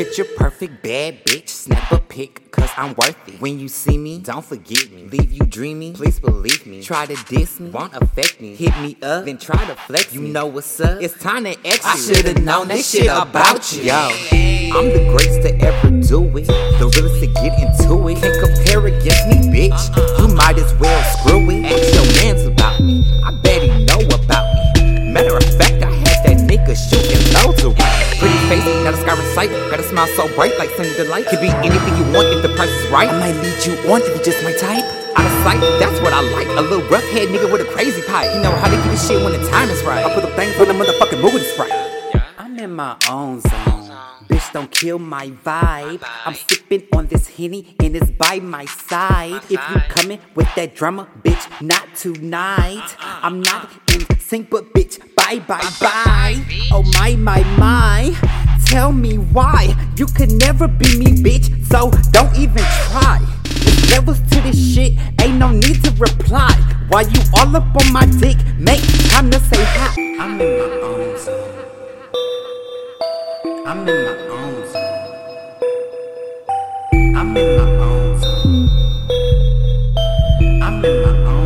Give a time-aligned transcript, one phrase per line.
[0.00, 3.38] Picture perfect bad bitch, snap a pic, cause I'm worth it.
[3.38, 5.04] When you see me, don't forget me.
[5.04, 6.82] Leave you dreaming, please believe me.
[6.82, 8.54] Try to diss me, won't affect me.
[8.56, 11.02] Hit me up, then try to flex You know what's up?
[11.02, 11.84] It's time to exit.
[11.84, 13.82] I should've known that shit about you.
[13.82, 14.08] Yo,
[14.72, 16.46] I'm the greatest to ever do it.
[16.46, 18.16] The realest to get into it.
[18.22, 20.18] Can't compare against me, bitch.
[20.18, 21.66] You might as well screw it.
[21.66, 23.04] Ask your mans about me.
[23.26, 25.12] I bet he know about me.
[25.12, 27.09] Matter of fact, I had that nigga of
[28.20, 29.50] Pretty face, got a scar sight.
[29.70, 31.26] Got a smile so bright like sunny delight.
[31.26, 33.08] Could be anything you want if the price is right.
[33.08, 34.84] I might lead you on if you just my type.
[35.16, 36.46] Out of sight, that's what I like.
[36.48, 38.28] A little rough head nigga with a crazy pipe.
[38.34, 40.04] You know how to get his shit when the time is right.
[40.04, 41.72] I put the things when the motherfucking mood is right.
[42.36, 43.88] I'm in my own zone.
[44.28, 46.02] Bitch, don't kill my vibe.
[46.26, 49.42] I'm sipping on this henny and it's by my side.
[49.48, 52.96] If you coming with that drama, bitch, not tonight.
[53.00, 56.36] I'm not in sync, but bitch, bye bye bye.
[56.70, 58.14] Oh my my my.
[58.64, 61.46] Tell me why you could never be me, bitch.
[61.66, 63.18] So don't even try.
[63.44, 66.54] If levels to this shit, ain't no need to reply.
[66.90, 69.90] While you all up on my dick, make time to say hi.
[70.22, 71.50] I'm in my own zone.
[73.66, 75.06] I'm in my own zone.
[77.16, 78.68] I'm in my own zone.
[80.62, 81.39] I'm in my own zone.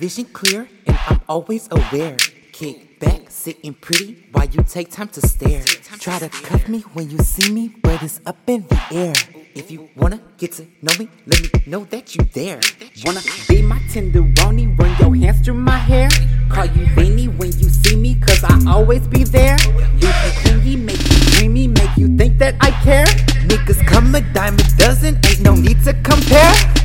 [0.00, 2.16] Vision clear, and I'm always aware.
[2.52, 5.62] Kick back, sitting pretty while you take time to stare.
[6.00, 9.12] Try to cuff me when you see me, but it's up in the air.
[9.54, 12.60] If you wanna get to know me, let me know that you there.
[13.04, 16.08] Wanna be my tenderoni, run your hands through my hair.
[16.48, 19.58] Call you veiny when you see me, cause I always be there.
[20.00, 23.04] Leave you clingy, make you dreamy, make you think that I care.
[23.50, 26.79] Niggas come a dime a dozen, ain't no need to compare.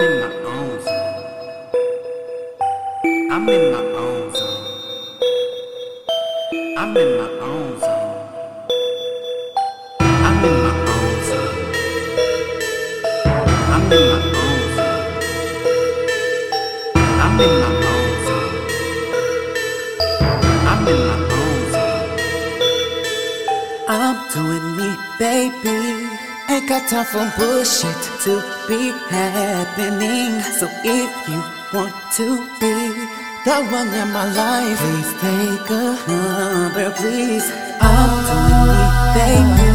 [0.00, 1.24] I'm in my own zone.
[3.32, 4.64] I'm in my own zone.
[6.78, 8.24] I'm in my own zone.
[10.24, 11.58] I'm in my own zone.
[17.24, 18.56] I'm in my own zone.
[20.70, 22.10] I'm in my own zone.
[23.88, 24.88] I'm doing me,
[25.18, 26.17] baby.
[26.50, 27.94] Ain't got time for bullshit
[28.24, 30.40] to be happening.
[30.58, 31.40] So if you
[31.74, 32.26] want to
[32.58, 32.72] be
[33.44, 37.44] the one in my life, please take a number, please.
[37.80, 39.70] I'm doing baby.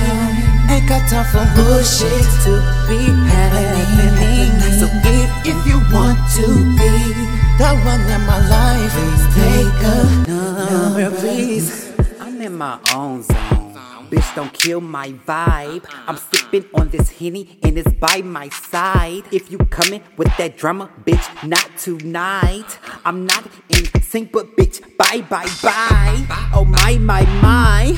[0.73, 2.53] Ain't got time for bullshit to
[2.89, 4.57] be happening.
[4.79, 6.94] So if, if you want to be
[7.62, 11.94] the one in my life, please take a number, please.
[12.19, 13.62] I'm in my own zone.
[14.13, 15.85] Bitch, don't kill my vibe.
[16.06, 19.24] I'm sipping on this henny and it's by my side.
[19.31, 22.78] If you coming with that drama, bitch, not tonight.
[23.06, 26.51] I'm not in sync, but bitch, bye bye bye.
[26.53, 27.97] Oh my my my.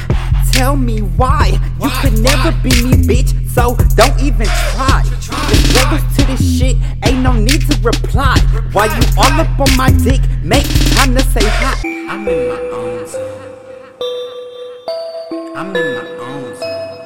[0.54, 3.50] Tell me why you could never be me, bitch.
[3.50, 5.04] So don't even try.
[5.06, 8.40] If levels to this shit, ain't no need to reply.
[8.72, 10.64] While you all up on my dick, make
[10.96, 11.76] time to say hi.
[12.08, 13.45] I'm in my own zone.
[15.58, 16.98] I'm in my own zone.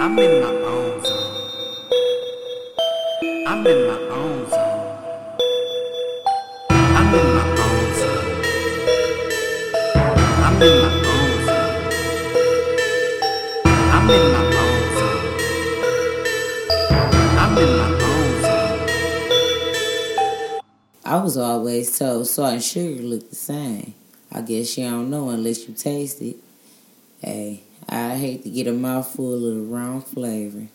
[0.00, 1.46] I'm in my own zone.
[3.46, 4.98] I'm in my own zone.
[6.70, 8.34] I'm in my own zone.
[10.42, 11.82] I'm in my own zone.
[13.94, 15.26] I'm in my own zone.
[17.38, 18.82] I'm in my own zone.
[21.04, 23.94] I was always told salt and sugar look the same.
[24.32, 26.36] I guess you don't know unless you taste it.
[27.20, 30.68] Hey, I hate to get a mouthful of the wrong flavor.